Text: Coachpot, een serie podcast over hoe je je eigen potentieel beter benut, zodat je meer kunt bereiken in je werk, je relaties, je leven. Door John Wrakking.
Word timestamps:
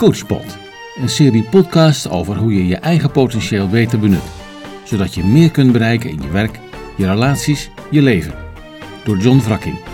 Coachpot, 0.00 0.58
een 0.96 1.08
serie 1.08 1.42
podcast 1.42 2.08
over 2.08 2.36
hoe 2.36 2.54
je 2.54 2.66
je 2.66 2.76
eigen 2.76 3.10
potentieel 3.10 3.68
beter 3.68 3.98
benut, 3.98 4.22
zodat 4.84 5.14
je 5.14 5.24
meer 5.24 5.50
kunt 5.50 5.72
bereiken 5.72 6.10
in 6.10 6.22
je 6.22 6.28
werk, 6.28 6.58
je 6.96 7.06
relaties, 7.06 7.70
je 7.90 8.02
leven. 8.02 8.34
Door 9.04 9.18
John 9.18 9.38
Wrakking. 9.38 9.89